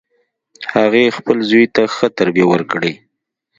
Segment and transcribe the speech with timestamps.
[0.73, 2.93] هغې خپل زوی ته ښه تربیه ورکړي